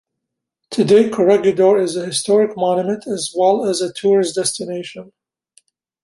Today, 0.71 1.11
Corregidor 1.11 1.77
is 1.77 1.95
a 1.95 2.07
historic 2.07 2.57
monument 2.57 3.05
as 3.05 3.31
well 3.37 3.65
as 3.69 3.81
a 3.81 3.93
tourist 3.93 4.33
destination. 4.33 5.11